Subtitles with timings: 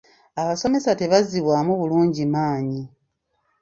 [0.41, 2.81] Abasomesa tebazzibwamu bulungi maanyi.